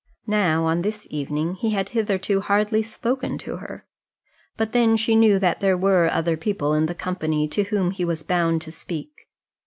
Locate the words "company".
6.95-7.47